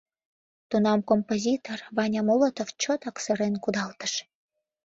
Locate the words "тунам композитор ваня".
0.69-2.21